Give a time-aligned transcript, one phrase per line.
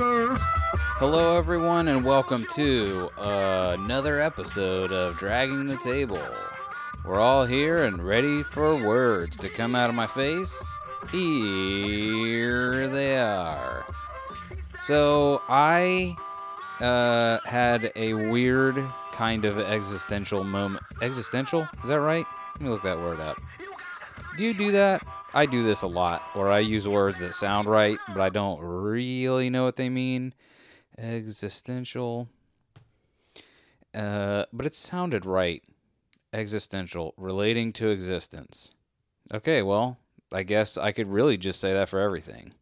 [0.00, 6.22] Hello, everyone, and welcome to uh, another episode of Dragging the Table.
[7.04, 10.62] We're all here and ready for words to come out of my face.
[11.10, 13.84] Here they are.
[14.84, 16.16] So, I
[16.78, 18.80] uh, had a weird
[19.10, 20.84] kind of existential moment.
[21.02, 21.66] Existential?
[21.82, 22.26] Is that right?
[22.54, 23.42] Let me look that word up.
[24.36, 25.04] Do you do that?
[25.34, 28.60] I do this a lot, where I use words that sound right, but I don't
[28.60, 30.32] really know what they mean.
[30.96, 32.28] Existential.
[33.94, 35.62] Uh, but it sounded right.
[36.32, 38.74] Existential, relating to existence.
[39.32, 39.98] Okay, well,
[40.32, 42.54] I guess I could really just say that for everything.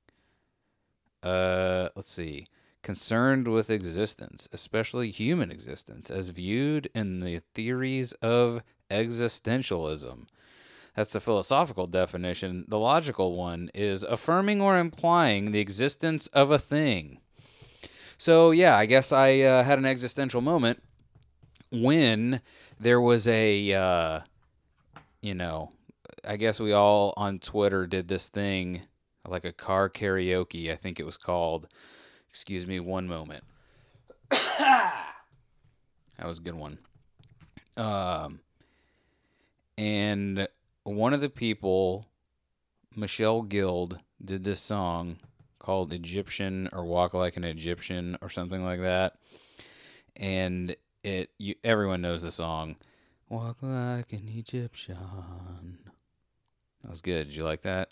[1.23, 2.47] Uh, let's see.
[2.83, 10.27] Concerned with existence, especially human existence, as viewed in the theories of existentialism.
[10.97, 12.65] That's the philosophical definition.
[12.69, 17.19] The logical one is affirming or implying the existence of a thing.
[18.17, 20.83] So, yeah, I guess I uh, had an existential moment
[21.71, 22.41] when
[22.81, 24.21] there was a, uh,
[25.21, 25.71] you know,
[26.27, 28.81] I guess we all on Twitter did this thing,
[29.29, 31.69] like a car karaoke, I think it was called.
[32.31, 33.45] Excuse me one moment.
[34.31, 35.05] that
[36.25, 36.79] was a good one.
[37.77, 38.41] Um,
[39.77, 40.49] and
[40.95, 42.07] one of the people,
[42.95, 45.19] Michelle Guild, did this song
[45.59, 49.15] called Egyptian or Walk Like an Egyptian or something like that.
[50.15, 52.77] And it you everyone knows the song.
[53.29, 55.79] Walk like an Egyptian.
[56.83, 57.29] That was good.
[57.29, 57.91] Did you like that?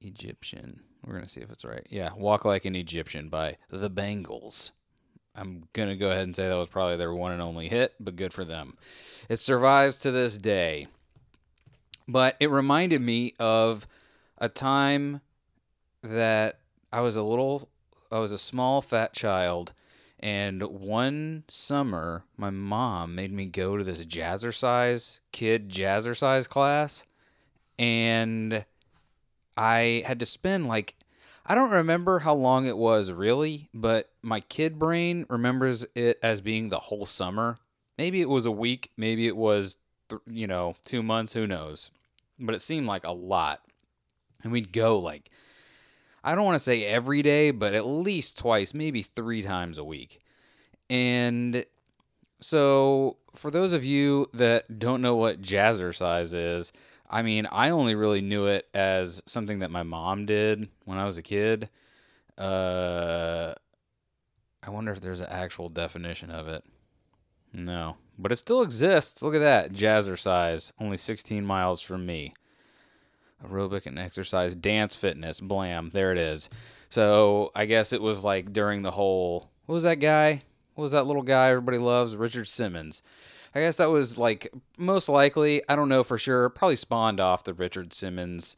[0.00, 0.80] Egyptian.
[1.04, 1.86] We're gonna see if it's right.
[1.90, 4.72] Yeah, Walk Like an Egyptian by the Bangles.
[5.34, 8.16] I'm gonna go ahead and say that was probably their one and only hit, but
[8.16, 8.78] good for them.
[9.28, 10.88] It survives to this day.
[12.08, 13.86] But it reminded me of
[14.38, 15.20] a time
[16.02, 16.60] that
[16.92, 17.68] I was a little,
[18.12, 19.72] I was a small fat child,
[20.20, 27.04] and one summer my mom made me go to this jazzercise kid jazzercise class,
[27.78, 28.64] and
[29.56, 30.94] I had to spend like
[31.44, 36.40] I don't remember how long it was really, but my kid brain remembers it as
[36.40, 37.58] being the whole summer.
[37.98, 39.76] Maybe it was a week, maybe it was
[40.26, 41.90] you know, 2 months, who knows.
[42.38, 43.62] But it seemed like a lot.
[44.42, 45.30] And we'd go like
[46.26, 49.84] I don't want to say every day, but at least twice, maybe 3 times a
[49.84, 50.20] week.
[50.90, 51.64] And
[52.40, 56.72] so for those of you that don't know what jazzercise is,
[57.08, 61.04] I mean, I only really knew it as something that my mom did when I
[61.04, 61.68] was a kid.
[62.36, 63.54] Uh,
[64.64, 66.64] I wonder if there's an actual definition of it.
[67.52, 69.22] No, but it still exists.
[69.22, 72.34] Look at that, jazzercise, only 16 miles from me.
[73.44, 75.90] Aerobic and exercise, dance, fitness, blam.
[75.90, 76.48] There it is.
[76.88, 79.50] So I guess it was like during the whole.
[79.66, 80.42] What was that guy?
[80.74, 82.16] What was that little guy everybody loves?
[82.16, 83.02] Richard Simmons.
[83.54, 87.44] I guess that was like most likely, I don't know for sure, probably spawned off
[87.44, 88.56] the Richard Simmons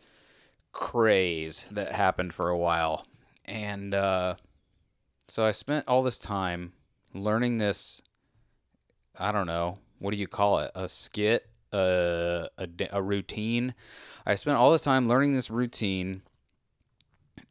[0.72, 3.06] craze that happened for a while.
[3.44, 4.34] And uh,
[5.28, 6.72] so I spent all this time
[7.14, 8.02] learning this,
[9.18, 10.70] I don't know, what do you call it?
[10.74, 13.74] A skit, a, a, a routine.
[14.26, 16.22] I spent all this time learning this routine.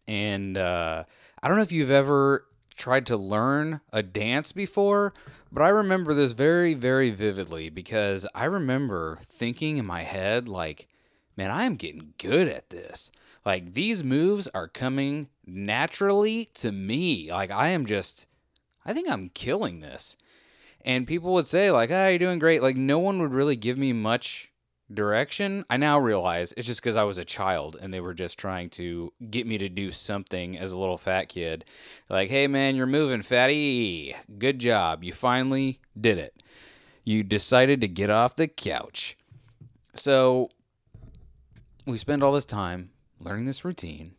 [0.07, 1.03] And uh,
[1.41, 2.45] I don't know if you've ever
[2.75, 5.13] tried to learn a dance before,
[5.51, 10.87] but I remember this very, very vividly because I remember thinking in my head, like,
[11.35, 13.11] man, I am getting good at this.
[13.45, 17.31] Like, these moves are coming naturally to me.
[17.31, 18.25] Like, I am just,
[18.85, 20.15] I think I'm killing this.
[20.85, 22.61] And people would say, like, oh, you're doing great.
[22.61, 24.51] Like, no one would really give me much
[24.93, 25.65] direction.
[25.69, 28.69] I now realize it's just because I was a child and they were just trying
[28.71, 31.65] to get me to do something as a little fat kid.
[32.09, 34.15] Like, hey man, you're moving, fatty.
[34.37, 35.03] Good job.
[35.03, 36.41] You finally did it.
[37.03, 39.17] You decided to get off the couch.
[39.93, 40.49] So
[41.85, 44.13] we spend all this time learning this routine.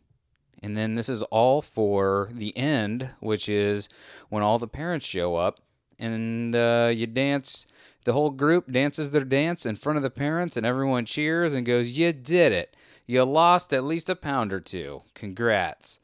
[0.61, 3.87] And then this is all for the end, which is
[4.27, 5.61] when all the parents show up
[5.99, 7.67] and uh, you dance
[8.05, 11.65] the whole group dances their dance in front of the parents, and everyone cheers and
[11.65, 12.75] goes, You did it.
[13.05, 15.01] You lost at least a pound or two.
[15.13, 15.99] Congrats.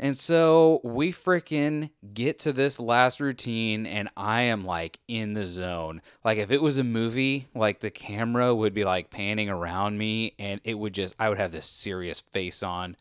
[0.00, 5.46] And so we freaking get to this last routine, and I am like in the
[5.46, 6.02] zone.
[6.24, 10.34] Like, if it was a movie, like the camera would be like panning around me,
[10.38, 12.96] and it would just, I would have this serious face on.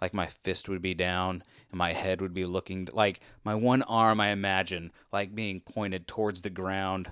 [0.00, 1.42] Like, my fist would be down,
[1.72, 6.06] and my head would be looking like my one arm, I imagine, like being pointed
[6.06, 7.10] towards the ground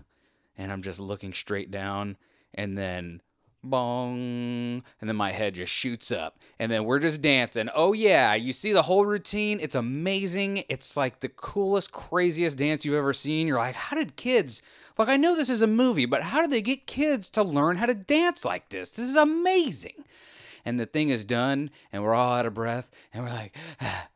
[0.56, 2.16] and I'm just looking straight down
[2.54, 3.22] and then
[3.62, 7.68] bong, and then my head just shoots up, and then we're just dancing.
[7.74, 9.58] Oh yeah, you see the whole routine.
[9.60, 10.64] It's amazing.
[10.68, 13.46] It's like the coolest, craziest dance you've ever seen.
[13.46, 14.62] You're like, how did kids?
[14.98, 17.76] Like I know this is a movie, but how did they get kids to learn
[17.76, 18.90] how to dance like this?
[18.90, 20.04] This is amazing.
[20.64, 24.08] And the thing is done, and we're all out of breath, and we're like, ah,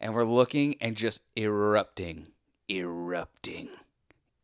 [0.00, 2.28] and we're looking and just erupting,
[2.68, 3.68] erupting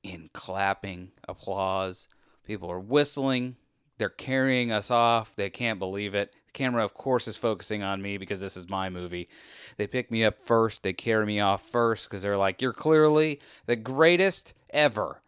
[0.02, 2.08] in clapping, applause
[2.48, 3.56] People are whistling.
[3.98, 5.36] They're carrying us off.
[5.36, 6.32] They can't believe it.
[6.46, 9.28] The camera, of course, is focusing on me because this is my movie.
[9.76, 10.82] They pick me up first.
[10.82, 15.20] They carry me off first because they're like, "You're clearly the greatest ever."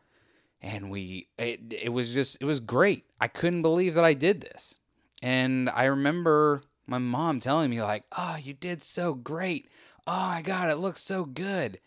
[0.62, 3.04] And we, it, it was just, it was great.
[3.20, 4.78] I couldn't believe that I did this.
[5.22, 9.68] And I remember my mom telling me like, "Oh, you did so great.
[10.06, 11.80] Oh my god, it looks so good."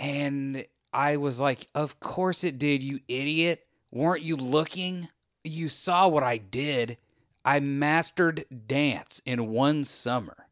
[0.00, 5.08] And I was like, "Of course it did, you idiot." Weren't you looking?
[5.44, 6.96] You saw what I did.
[7.44, 10.46] I mastered dance in one summer.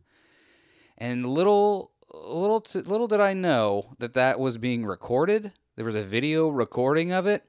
[0.96, 5.52] And little little little did I know that that was being recorded.
[5.76, 7.44] There was a video recording of it,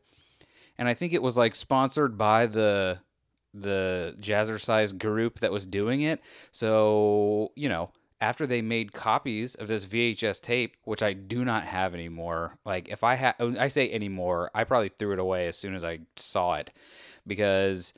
[0.77, 2.99] and I think it was like sponsored by the
[3.53, 6.21] the jazzercise group that was doing it.
[6.51, 7.91] So, you know,
[8.21, 12.57] after they made copies of this VHS tape, which I do not have anymore.
[12.65, 15.83] Like if I had, I say anymore, I probably threw it away as soon as
[15.83, 16.71] I saw it,
[17.25, 17.93] because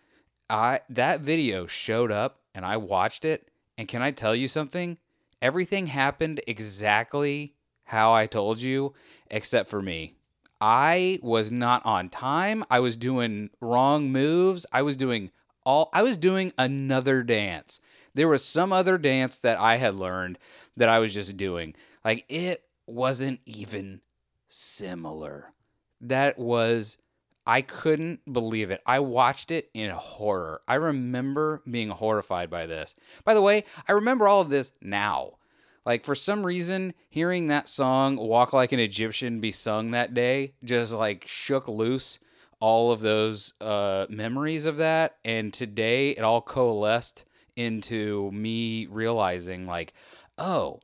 [0.49, 3.49] I that video showed up and I watched it.
[3.77, 4.97] And can I tell you something?
[5.41, 8.93] Everything happened exactly how I told you,
[9.31, 10.13] except for me.
[10.59, 12.63] I was not on time.
[12.69, 14.67] I was doing wrong moves.
[14.71, 15.31] I was doing
[15.65, 15.89] all.
[15.93, 17.79] I was doing another dance
[18.13, 20.37] there was some other dance that I had learned
[20.77, 21.75] that I was just doing.
[22.03, 24.01] Like it wasn't even
[24.47, 25.53] similar.
[26.01, 26.97] That was
[27.45, 28.81] I couldn't believe it.
[28.85, 30.61] I watched it in horror.
[30.67, 32.95] I remember being horrified by this.
[33.23, 35.37] By the way, I remember all of this now.
[35.83, 40.53] Like for some reason, hearing that song "Walk Like an Egyptian" be sung that day
[40.63, 42.19] just like shook loose
[42.61, 45.17] all of those uh, memories of that.
[45.25, 47.25] And today, it all coalesced
[47.57, 49.93] into me realizing like,
[50.37, 50.79] oh,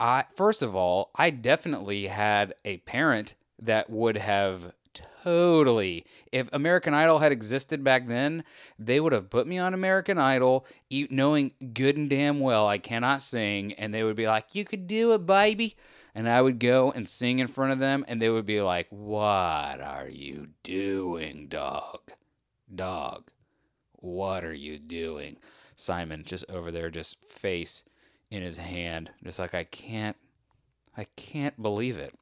[0.00, 4.72] I first of all, I definitely had a parent that would have
[5.22, 8.44] totally if American Idol had existed back then,
[8.78, 13.22] they would have put me on American Idol, knowing good and damn well I cannot
[13.22, 15.76] sing, and they would be like, "You could do it, baby."
[16.14, 18.86] And I would go and sing in front of them, and they would be like,
[18.90, 22.12] What are you doing, dog?
[22.72, 23.30] Dog,
[23.92, 25.36] what are you doing?
[25.76, 27.84] Simon just over there, just face
[28.30, 30.16] in his hand, just like I can't,
[30.96, 32.14] I can't believe it.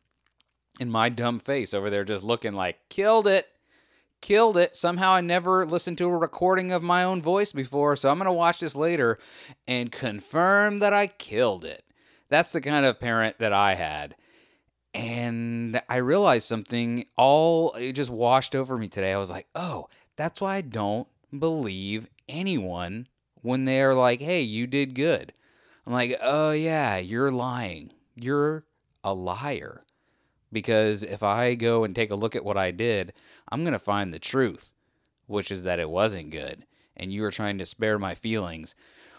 [0.80, 3.48] In my dumb face over there, just looking like killed it,
[4.20, 4.74] killed it.
[4.74, 8.32] Somehow I never listened to a recording of my own voice before, so I'm gonna
[8.32, 9.18] watch this later
[9.68, 11.84] and confirm that I killed it.
[12.32, 14.16] That's the kind of parent that I had.
[14.94, 19.12] And I realized something all it just washed over me today.
[19.12, 21.06] I was like, oh, that's why I don't
[21.38, 23.06] believe anyone
[23.42, 25.34] when they're like, hey, you did good.
[25.86, 27.92] I'm like, oh, yeah, you're lying.
[28.14, 28.64] You're
[29.04, 29.84] a liar.
[30.50, 33.12] Because if I go and take a look at what I did,
[33.50, 34.72] I'm going to find the truth,
[35.26, 36.64] which is that it wasn't good.
[36.96, 38.74] And you are trying to spare my feelings,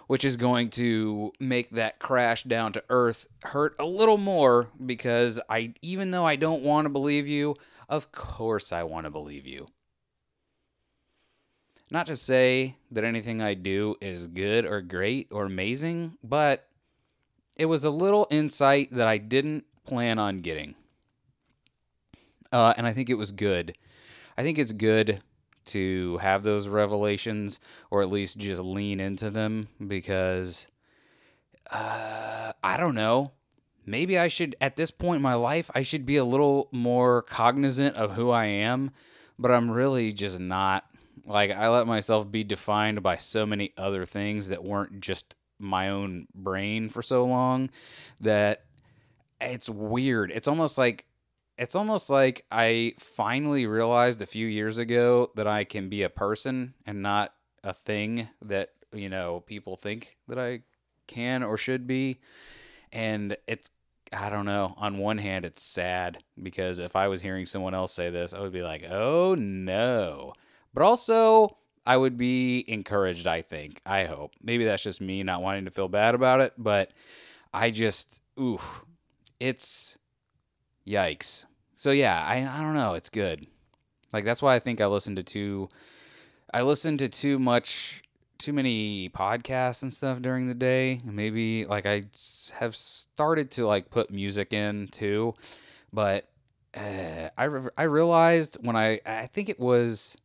[0.08, 5.40] which is going to make that crash down to earth hurt a little more because
[5.50, 7.56] I, even though I don't want to believe you,
[7.90, 9.68] of course I want to believe you.
[11.92, 16.68] Not to say that anything I do is good or great or amazing, but
[17.56, 20.76] it was a little insight that I didn't plan on getting.
[22.52, 23.78] Uh, and I think it was good.
[24.38, 25.22] I think it's good
[25.66, 27.60] to have those revelations
[27.92, 30.68] or at least just lean into them because
[31.72, 33.32] uh, I don't know.
[33.86, 37.24] Maybe I should, at this point in my life, I should be a little more
[37.24, 38.92] cognizant of who I am,
[39.38, 40.86] but I'm really just not
[41.26, 45.90] like I let myself be defined by so many other things that weren't just my
[45.90, 47.70] own brain for so long
[48.22, 48.64] that
[49.40, 50.32] it's weird.
[50.32, 51.06] It's almost like
[51.58, 56.10] it's almost like I finally realized a few years ago that I can be a
[56.10, 57.34] person and not
[57.64, 60.62] a thing that, you know, people think that I
[61.08, 62.20] can or should be.
[62.92, 63.70] And it's
[64.12, 64.76] I don't know.
[64.78, 68.42] On one hand, it's sad because if I was hearing someone else say this, I
[68.42, 70.34] would be like, "Oh no."
[70.74, 73.82] But also, I would be encouraged, I think.
[73.86, 74.34] I hope.
[74.42, 76.92] Maybe that's just me not wanting to feel bad about it, but
[77.54, 78.60] I just, ooh,
[79.40, 79.98] it's
[80.88, 81.46] yikes.
[81.76, 82.94] So yeah, I, I don't know.
[82.94, 83.46] It's good.
[84.12, 85.70] Like, that's why I think I listened to too.
[86.54, 88.04] I listen to too much,
[88.38, 91.02] too many podcasts and stuff during the day.
[91.04, 92.04] Maybe like I
[92.54, 95.34] have started to like put music in too,
[95.92, 96.30] but
[96.76, 100.16] uh, I I realized when I I think it was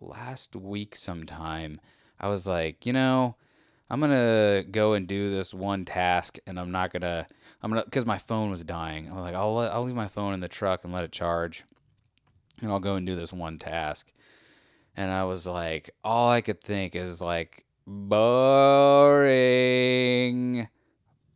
[0.00, 1.80] last week sometime
[2.20, 3.36] I was like, you know,
[3.90, 7.26] I'm gonna go and do this one task, and I'm not gonna.
[7.62, 9.08] I'm gonna because my phone was dying.
[9.08, 11.64] I'm like, I'll let, I'll leave my phone in the truck and let it charge,
[12.60, 14.12] and I'll go and do this one task.
[14.96, 18.98] And I was like, all I could think is like, boring,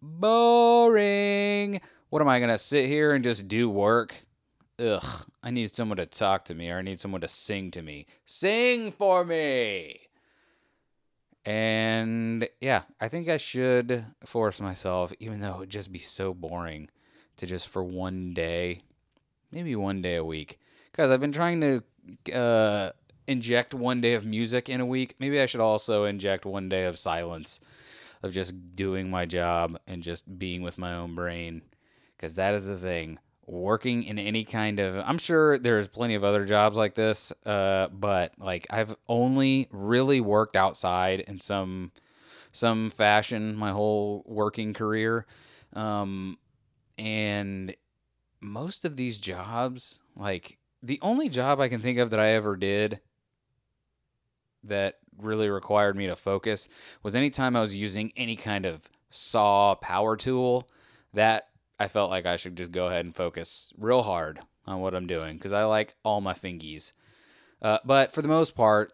[0.00, 1.81] boring.
[2.09, 4.15] What am I gonna sit here and just do work?
[4.79, 7.83] Ugh, I need someone to talk to me, or I need someone to sing to
[7.83, 8.07] me.
[8.25, 10.06] Sing for me.
[11.47, 16.35] And yeah, I think I should force myself, even though it would just be so
[16.35, 16.91] boring,
[17.37, 18.83] to just for one day,
[19.53, 20.59] maybe one day a week.
[20.91, 22.91] Because I've been trying to uh,
[23.29, 25.15] inject one day of music in a week.
[25.21, 27.61] Maybe I should also inject one day of silence,
[28.25, 31.62] of just doing my job and just being with my own brain.
[32.17, 36.25] Because that is the thing working in any kind of i'm sure there's plenty of
[36.25, 41.93] other jobs like this uh, but like i've only really worked outside in some
[42.53, 45.26] some fashion my whole working career.
[45.75, 46.38] Um,
[46.97, 47.76] and
[48.41, 52.57] most of these jobs like the only job i can think of that i ever
[52.57, 53.00] did
[54.65, 56.69] that really required me to focus
[57.03, 60.69] was anytime i was using any kind of saw power tool.
[61.15, 64.95] That I felt like I should just go ahead and focus real hard on what
[64.95, 66.92] I'm doing because I like all my fingies.
[67.61, 68.92] Uh, but for the most part,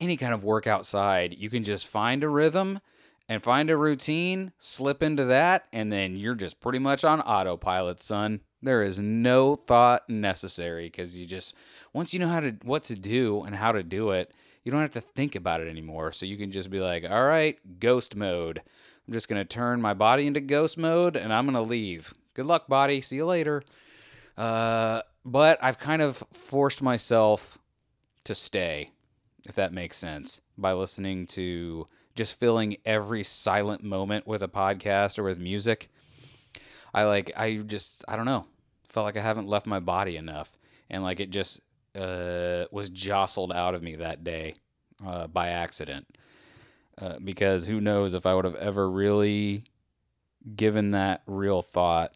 [0.00, 2.80] any kind of work outside, you can just find a rhythm
[3.28, 8.02] and find a routine, slip into that, and then you're just pretty much on autopilot,
[8.02, 8.40] son.
[8.62, 11.54] There is no thought necessary because you just
[11.94, 14.34] once you know how to what to do and how to do it,
[14.64, 16.12] you don't have to think about it anymore.
[16.12, 18.60] So you can just be like, "All right, ghost mode."
[19.06, 22.14] I'm just going to turn my body into ghost mode and I'm going to leave.
[22.34, 23.00] Good luck, body.
[23.00, 23.62] See you later.
[24.36, 27.58] Uh, but I've kind of forced myself
[28.24, 28.90] to stay,
[29.46, 35.18] if that makes sense, by listening to just filling every silent moment with a podcast
[35.18, 35.90] or with music.
[36.92, 38.46] I like, I just, I don't know,
[38.88, 40.52] felt like I haven't left my body enough.
[40.88, 41.60] And like it just
[41.94, 44.54] uh, was jostled out of me that day
[45.04, 46.06] uh, by accident.
[46.98, 49.64] Uh, because who knows if I would have ever really
[50.54, 52.14] given that real thought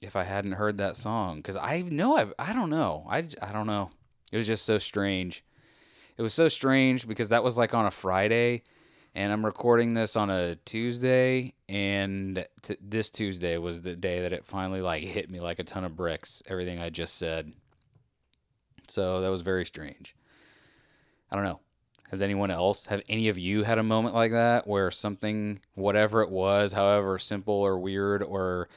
[0.00, 1.36] if I hadn't heard that song.
[1.36, 3.90] Because I know I I don't know I I don't know.
[4.32, 5.44] It was just so strange.
[6.16, 8.64] It was so strange because that was like on a Friday,
[9.14, 14.32] and I'm recording this on a Tuesday, and t- this Tuesday was the day that
[14.32, 16.42] it finally like hit me like a ton of bricks.
[16.48, 17.52] Everything I just said.
[18.88, 20.16] So that was very strange.
[21.30, 21.60] I don't know.
[22.10, 26.22] Has anyone else, have any of you had a moment like that where something, whatever
[26.22, 28.68] it was, however simple or weird or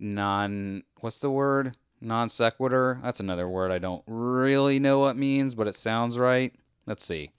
[0.00, 1.76] non, what's the word?
[2.00, 2.98] Non sequitur?
[3.02, 6.52] That's another word I don't really know what means, but it sounds right.
[6.86, 7.30] Let's see.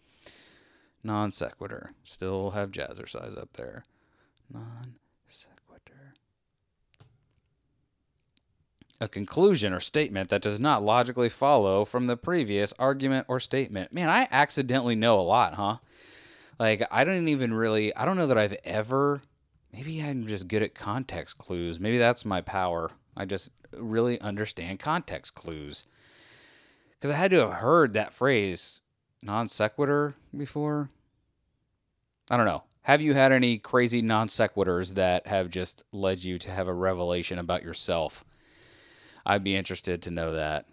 [1.03, 1.91] Non sequitur.
[2.03, 3.84] Still have jazzercise up there.
[4.53, 4.96] Non
[9.01, 13.91] a conclusion or statement that does not logically follow from the previous argument or statement.
[13.91, 15.77] Man, I accidentally know a lot, huh?
[16.60, 19.24] Like, I don't even really, I don't know that I've ever,
[19.74, 21.79] maybe I'm just good at context clues.
[21.79, 22.91] Maybe that's my power.
[23.17, 25.86] I just really understand context clues.
[26.91, 28.84] Because I had to have heard that phrase,
[29.24, 30.89] non sequitur, before.
[32.29, 32.63] I don't know.
[32.84, 36.74] Have you had any crazy non sequiturs that have just led you to have a
[36.74, 38.24] revelation about yourself?
[39.25, 40.65] I'd be interested to know that.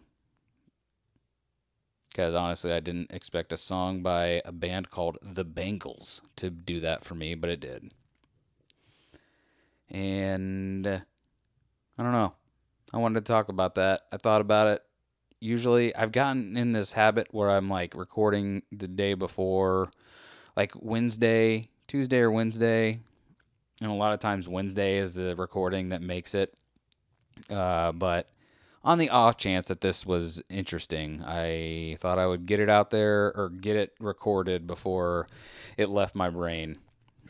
[2.08, 6.80] Because honestly, I didn't expect a song by a band called The Bangles to do
[6.80, 7.92] that for me, but it did.
[9.90, 10.98] And uh,
[11.98, 12.32] I don't know.
[12.92, 14.02] I wanted to talk about that.
[14.12, 14.82] I thought about it.
[15.40, 19.90] Usually, I've gotten in this habit where I'm like recording the day before,
[20.56, 22.98] like Wednesday, Tuesday or Wednesday.
[23.80, 26.58] And a lot of times, Wednesday is the recording that makes it.
[27.48, 28.28] Uh, but
[28.84, 32.90] on the off chance that this was interesting, I thought I would get it out
[32.90, 35.28] there or get it recorded before
[35.76, 36.78] it left my brain.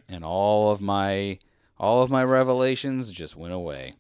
[0.09, 1.39] And all of my
[1.79, 3.95] all of my revelations just went away.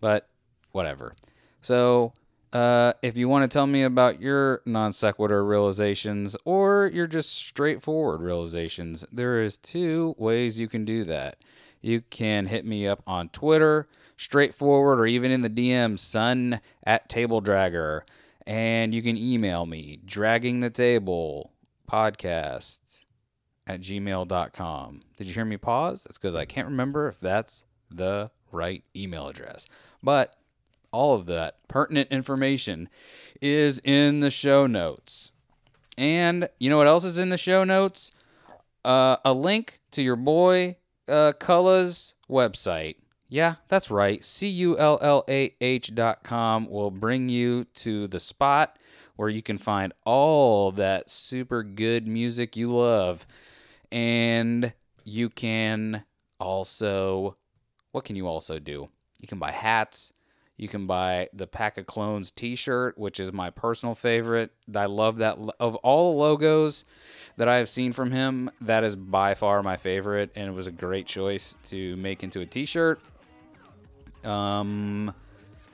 [0.00, 0.28] But
[0.72, 1.14] whatever.
[1.60, 2.14] So,
[2.52, 7.36] uh, if you want to tell me about your non sequitur realizations or your just
[7.36, 11.36] straightforward realizations, there is two ways you can do that.
[11.80, 13.88] You can hit me up on Twitter
[14.20, 18.02] straightforward or even in the DM, son at Table Dragger.
[18.46, 21.52] And you can email me, dragging the table
[21.90, 23.06] podcast
[23.66, 25.00] at gmail.com.
[25.16, 26.04] Did you hear me pause?
[26.04, 29.66] That's because I can't remember if that's the right email address.
[30.02, 30.36] But
[30.92, 32.90] all of that pertinent information
[33.40, 35.32] is in the show notes.
[35.96, 38.12] And you know what else is in the show notes?
[38.84, 40.76] Uh, a link to your boy
[41.08, 42.96] uh, Cullah's website.
[43.30, 44.22] Yeah, that's right.
[44.24, 48.76] C U L L A H dot com will bring you to the spot
[49.14, 53.28] where you can find all that super good music you love.
[53.92, 54.72] And
[55.04, 56.04] you can
[56.40, 57.36] also,
[57.92, 58.88] what can you also do?
[59.20, 60.12] You can buy hats.
[60.56, 64.50] You can buy the Pack of Clones t shirt, which is my personal favorite.
[64.74, 65.38] I love that.
[65.60, 66.84] Of all the logos
[67.36, 70.32] that I have seen from him, that is by far my favorite.
[70.34, 73.00] And it was a great choice to make into a t shirt.
[74.24, 75.14] Um,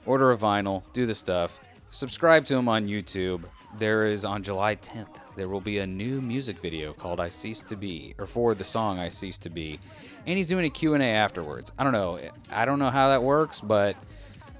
[0.04, 1.60] order a vinyl, do the stuff.
[1.90, 3.44] Subscribe to him on YouTube.
[3.78, 7.62] There is on July 10th, there will be a new music video called I Cease
[7.64, 9.78] to Be, or for the song I Cease to Be.
[10.26, 11.72] And he's doing a Q&A afterwards.
[11.78, 12.18] I don't know.
[12.50, 13.96] I don't know how that works, but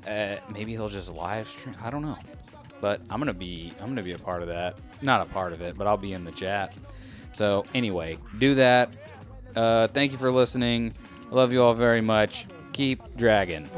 [0.07, 1.75] uh, maybe he'll just live stream.
[1.83, 2.19] I don't know,
[2.83, 4.77] but I'm gonna be I'm gonna be a part of that.
[5.01, 6.75] Not a part of it, but I'll be in the chat.
[7.33, 8.91] So anyway, do that.
[9.55, 10.93] Uh, thank you for listening.
[11.31, 12.47] I love you all very much.
[12.77, 13.71] Keep dragging.